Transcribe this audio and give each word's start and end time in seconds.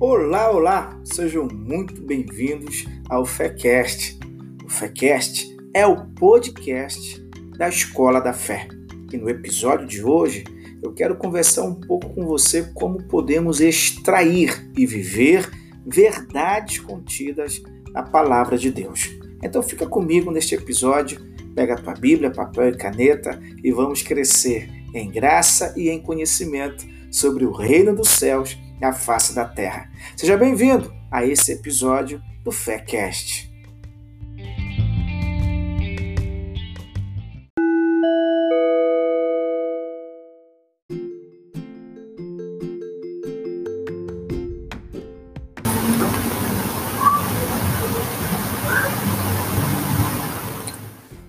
Olá, 0.00 0.48
olá! 0.52 1.00
Sejam 1.02 1.48
muito 1.52 2.00
bem-vindos 2.00 2.86
ao 3.08 3.26
FECast. 3.26 4.16
O 4.64 4.70
FECast 4.70 5.56
é 5.74 5.84
o 5.88 6.06
podcast 6.14 7.20
da 7.56 7.68
Escola 7.68 8.20
da 8.20 8.32
Fé. 8.32 8.68
E 9.12 9.16
no 9.16 9.28
episódio 9.28 9.88
de 9.88 10.00
hoje 10.00 10.44
eu 10.80 10.92
quero 10.92 11.16
conversar 11.16 11.64
um 11.64 11.74
pouco 11.74 12.14
com 12.14 12.24
você 12.24 12.70
como 12.74 13.02
podemos 13.08 13.60
extrair 13.60 14.70
e 14.76 14.86
viver 14.86 15.50
verdades 15.84 16.78
contidas 16.78 17.60
na 17.90 18.04
palavra 18.04 18.56
de 18.56 18.70
Deus. 18.70 19.10
Então 19.42 19.64
fica 19.64 19.84
comigo 19.84 20.30
neste 20.30 20.54
episódio, 20.54 21.18
pega 21.56 21.74
a 21.74 21.76
tua 21.76 21.94
Bíblia, 21.94 22.30
papel 22.30 22.68
e 22.68 22.76
caneta 22.76 23.40
e 23.64 23.72
vamos 23.72 24.02
crescer 24.02 24.70
em 24.94 25.10
graça 25.10 25.74
e 25.76 25.88
em 25.88 26.00
conhecimento 26.00 26.86
sobre 27.10 27.44
o 27.44 27.50
reino 27.50 27.96
dos 27.96 28.10
céus 28.10 28.56
e 28.80 28.84
a 28.84 28.92
face 28.92 29.34
da 29.34 29.44
terra. 29.44 29.90
Seja 30.16 30.36
bem-vindo 30.36 30.92
a 31.10 31.24
esse 31.24 31.52
episódio 31.52 32.22
do 32.44 32.52
FéCast. 32.52 33.48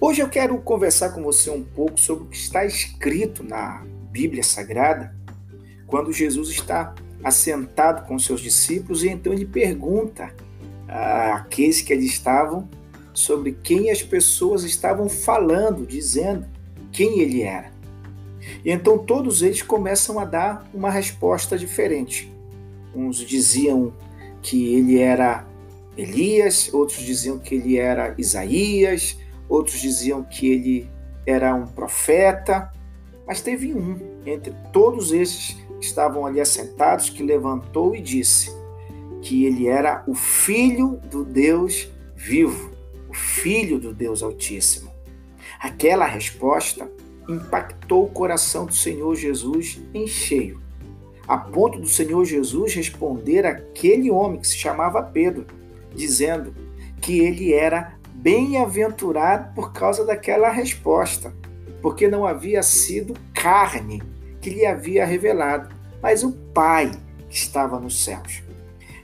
Hoje 0.00 0.20
eu 0.20 0.28
quero 0.28 0.58
conversar 0.58 1.10
com 1.10 1.22
você 1.22 1.48
um 1.48 1.64
pouco 1.64 1.98
sobre 1.98 2.24
o 2.24 2.26
que 2.26 2.36
está 2.36 2.66
escrito 2.66 3.42
na 3.42 3.82
Bíblia 4.10 4.42
Sagrada, 4.42 5.16
quando 5.86 6.12
Jesus 6.12 6.50
está 6.50 6.94
assentado 7.22 8.06
com 8.06 8.18
seus 8.18 8.40
discípulos 8.40 9.02
e 9.04 9.08
então 9.08 9.32
ele 9.32 9.46
pergunta 9.46 10.32
àqueles 10.88 11.80
que 11.80 11.92
ali 11.92 12.06
estavam 12.06 12.68
sobre 13.12 13.52
quem 13.52 13.90
as 13.90 14.02
pessoas 14.02 14.64
estavam 14.64 15.08
falando, 15.08 15.86
dizendo 15.86 16.46
quem 16.90 17.20
ele 17.20 17.42
era. 17.42 17.70
E 18.64 18.70
então 18.70 18.98
todos 18.98 19.42
eles 19.42 19.62
começam 19.62 20.18
a 20.18 20.24
dar 20.24 20.68
uma 20.74 20.90
resposta 20.90 21.56
diferente. 21.56 22.32
Uns 22.94 23.18
diziam 23.18 23.92
que 24.42 24.74
ele 24.74 24.98
era 24.98 25.46
Elias, 25.96 26.72
outros 26.72 26.98
diziam 26.98 27.38
que 27.38 27.54
ele 27.54 27.78
era 27.78 28.14
Isaías, 28.18 29.18
outros 29.48 29.80
diziam 29.80 30.22
que 30.22 30.48
ele 30.48 30.90
era 31.26 31.54
um 31.54 31.66
profeta, 31.66 32.72
mas 33.26 33.40
teve 33.40 33.72
um 33.74 33.98
entre 34.26 34.52
todos 34.72 35.12
esses 35.12 35.56
estavam 35.86 36.26
ali 36.26 36.40
assentados 36.40 37.10
que 37.10 37.22
levantou 37.22 37.94
e 37.94 38.00
disse 38.00 38.50
que 39.20 39.44
ele 39.44 39.68
era 39.68 40.02
o 40.06 40.14
filho 40.14 41.00
do 41.10 41.24
Deus 41.24 41.88
vivo, 42.16 42.72
o 43.08 43.14
filho 43.14 43.78
do 43.78 43.92
Deus 43.92 44.22
Altíssimo. 44.22 44.90
Aquela 45.60 46.06
resposta 46.06 46.90
impactou 47.28 48.04
o 48.04 48.10
coração 48.10 48.66
do 48.66 48.74
Senhor 48.74 49.14
Jesus 49.14 49.80
em 49.94 50.06
cheio, 50.06 50.60
a 51.26 51.38
ponto 51.38 51.78
do 51.78 51.86
Senhor 51.86 52.24
Jesus 52.24 52.74
responder 52.74 53.46
àquele 53.46 54.10
homem 54.10 54.40
que 54.40 54.48
se 54.48 54.56
chamava 54.56 55.02
Pedro, 55.02 55.46
dizendo 55.94 56.54
que 57.00 57.20
ele 57.20 57.52
era 57.52 57.96
bem-aventurado 58.14 59.54
por 59.54 59.72
causa 59.72 60.04
daquela 60.04 60.50
resposta, 60.50 61.32
porque 61.80 62.08
não 62.08 62.26
havia 62.26 62.62
sido 62.62 63.14
carne 63.32 64.02
que 64.42 64.50
lhe 64.50 64.66
havia 64.66 65.06
revelado, 65.06 65.74
mas 66.02 66.22
o 66.22 66.32
Pai 66.52 66.90
que 67.30 67.36
estava 67.36 67.80
nos 67.80 68.04
céus. 68.04 68.42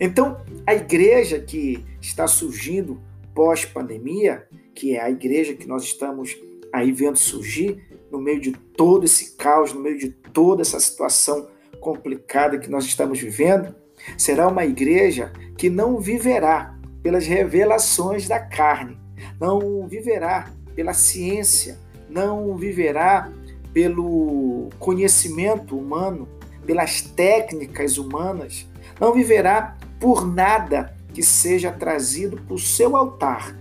Então, 0.00 0.38
a 0.66 0.74
igreja 0.74 1.38
que 1.38 1.84
está 2.00 2.26
surgindo 2.26 3.00
pós-pandemia, 3.34 4.46
que 4.74 4.96
é 4.96 5.02
a 5.02 5.10
igreja 5.10 5.54
que 5.54 5.68
nós 5.68 5.84
estamos 5.84 6.36
aí 6.72 6.90
vendo 6.90 7.16
surgir 7.16 7.86
no 8.10 8.18
meio 8.18 8.40
de 8.40 8.52
todo 8.52 9.04
esse 9.04 9.36
caos, 9.36 9.72
no 9.72 9.80
meio 9.80 9.98
de 9.98 10.08
toda 10.10 10.62
essa 10.62 10.80
situação 10.80 11.48
complicada 11.80 12.58
que 12.58 12.70
nós 12.70 12.84
estamos 12.84 13.20
vivendo, 13.20 13.74
será 14.16 14.48
uma 14.48 14.64
igreja 14.64 15.32
que 15.56 15.70
não 15.70 16.00
viverá 16.00 16.76
pelas 17.02 17.26
revelações 17.26 18.26
da 18.26 18.40
carne, 18.40 18.98
não 19.40 19.86
viverá 19.86 20.50
pela 20.74 20.92
ciência, 20.92 21.78
não 22.08 22.56
viverá 22.56 23.32
pelo 23.76 24.70
conhecimento 24.78 25.76
humano, 25.76 26.26
pelas 26.64 27.02
técnicas 27.02 27.98
humanas, 27.98 28.66
não 28.98 29.12
viverá 29.12 29.76
por 30.00 30.26
nada 30.26 30.96
que 31.12 31.22
seja 31.22 31.70
trazido 31.70 32.38
para 32.38 32.54
o 32.54 32.58
seu 32.58 32.96
altar 32.96 33.54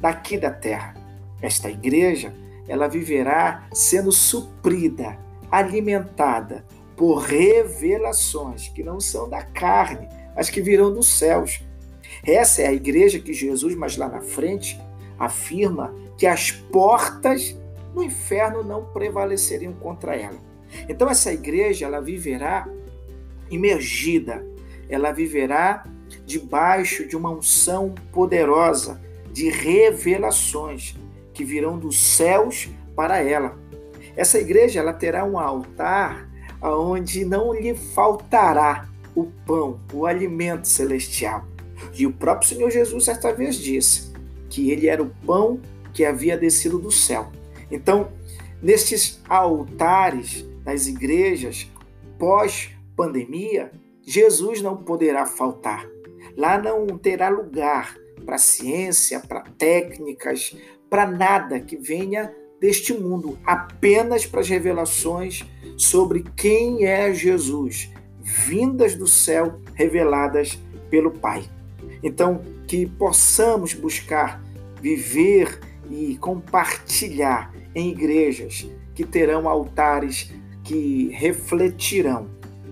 daqui 0.00 0.38
da 0.38 0.48
terra. 0.48 0.94
Esta 1.42 1.68
igreja, 1.68 2.32
ela 2.68 2.86
viverá 2.86 3.66
sendo 3.72 4.12
suprida, 4.12 5.18
alimentada 5.50 6.64
por 6.96 7.16
revelações 7.16 8.68
que 8.68 8.84
não 8.84 9.00
são 9.00 9.28
da 9.28 9.42
carne, 9.42 10.08
mas 10.36 10.48
que 10.48 10.62
virão 10.62 10.94
dos 10.94 11.18
céus. 11.18 11.64
Essa 12.24 12.62
é 12.62 12.68
a 12.68 12.72
igreja 12.72 13.18
que 13.18 13.32
Jesus, 13.32 13.74
mais 13.74 13.96
lá 13.96 14.08
na 14.08 14.20
frente, 14.20 14.80
afirma 15.18 15.92
que 16.16 16.28
as 16.28 16.52
portas 16.52 17.58
do 17.94 18.02
inferno 18.02 18.62
não 18.62 18.84
prevaleceriam 18.84 19.72
contra 19.72 20.16
ela. 20.16 20.38
Então 20.88 21.08
essa 21.08 21.32
igreja 21.32 21.86
ela 21.86 22.00
viverá 22.00 22.68
imergida, 23.50 24.44
ela 24.88 25.12
viverá 25.12 25.84
debaixo 26.24 27.06
de 27.06 27.16
uma 27.16 27.30
unção 27.30 27.94
poderosa 28.12 29.00
de 29.32 29.48
revelações 29.48 30.94
que 31.32 31.44
virão 31.44 31.78
dos 31.78 31.98
céus 31.98 32.68
para 32.94 33.22
ela. 33.22 33.58
Essa 34.16 34.38
igreja 34.38 34.80
ela 34.80 34.92
terá 34.92 35.24
um 35.24 35.38
altar 35.38 36.28
onde 36.60 37.24
não 37.24 37.54
lhe 37.54 37.74
faltará 37.74 38.88
o 39.14 39.24
pão, 39.46 39.80
o 39.92 40.06
alimento 40.06 40.66
celestial. 40.66 41.46
E 41.94 42.06
o 42.06 42.12
próprio 42.12 42.48
Senhor 42.48 42.70
Jesus 42.70 43.04
certa 43.04 43.32
vez 43.32 43.56
disse: 43.56 44.12
que 44.48 44.70
ele 44.70 44.88
era 44.88 45.02
o 45.02 45.10
pão 45.26 45.60
que 45.92 46.04
havia 46.04 46.36
descido 46.36 46.78
do 46.78 46.90
céu. 46.90 47.30
Então, 47.70 48.12
nestes 48.62 49.20
altares 49.28 50.44
das 50.64 50.86
igrejas 50.86 51.70
pós-pandemia, 52.18 53.70
Jesus 54.02 54.62
não 54.62 54.76
poderá 54.76 55.26
faltar. 55.26 55.86
Lá 56.36 56.58
não 56.58 56.86
terá 56.98 57.28
lugar 57.28 57.96
para 58.24 58.38
ciência, 58.38 59.20
para 59.20 59.40
técnicas, 59.40 60.56
para 60.90 61.06
nada 61.06 61.60
que 61.60 61.76
venha 61.76 62.34
deste 62.60 62.92
mundo, 62.92 63.38
apenas 63.44 64.26
para 64.26 64.40
as 64.40 64.48
revelações 64.48 65.44
sobre 65.76 66.24
quem 66.36 66.84
é 66.84 67.12
Jesus, 67.12 67.90
vindas 68.20 68.94
do 68.94 69.06
céu, 69.06 69.60
reveladas 69.74 70.58
pelo 70.90 71.10
Pai. 71.10 71.48
Então, 72.02 72.42
que 72.66 72.86
possamos 72.86 73.74
buscar 73.74 74.42
viver 74.80 75.60
e 75.90 76.16
compartilhar 76.18 77.52
em 77.74 77.90
igrejas 77.90 78.68
que 78.94 79.04
terão 79.04 79.48
altares 79.48 80.32
que 80.64 81.08
refletirão 81.12 82.28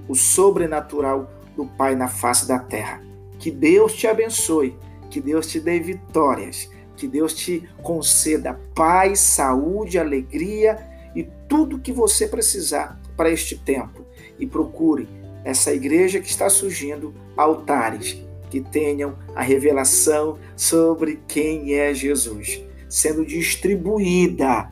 o 0.09 0.15
sobrenatural 0.15 1.31
do 1.57 1.65
Pai 1.65 1.95
na 1.97 2.09
face 2.09 2.47
da 2.47 2.59
terra. 2.59 3.03
Que 3.39 3.51
Deus 3.51 3.95
te 3.95 4.07
abençoe, 4.07 4.77
que 5.11 5.21
Deus 5.21 5.47
te 5.47 5.59
dê 5.59 5.81
vitórias, 5.81 6.71
que 6.97 7.07
Deus 7.07 7.33
te 7.34 7.69
conceda 7.83 8.61
paz, 8.75 9.21
saúde, 9.21 9.99
alegria 9.99 10.79
e 11.15 11.25
tudo 11.49 11.78
que 11.78 11.93
você 11.93 12.27
precisar 12.28 13.01
para 13.16 13.31
este 13.31 13.57
tempo. 13.57 14.04
E 14.39 14.47
procure 14.47 15.09
essa 15.45 15.72
igreja 15.72 16.21
que 16.21 16.28
está 16.28 16.51
surgindo 16.51 17.15
altares 17.37 18.21
que 18.51 18.60
tenham 18.60 19.16
a 19.34 19.43
revelação 19.43 20.39
sobre 20.57 21.21
quem 21.27 21.75
é 21.75 21.93
Jesus, 21.95 22.63
sendo 22.89 23.25
distribuída 23.25 24.71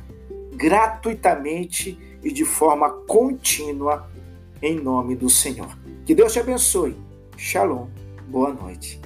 gratuitamente 0.54 1.98
e 2.22 2.32
de 2.32 2.44
forma 2.44 2.90
contínua 2.90 4.08
em 4.62 4.80
nome 4.80 5.14
do 5.14 5.28
Senhor. 5.28 5.76
Que 6.06 6.14
Deus 6.14 6.32
te 6.32 6.40
abençoe. 6.40 6.96
Shalom. 7.36 7.88
Boa 8.28 8.52
noite. 8.52 9.00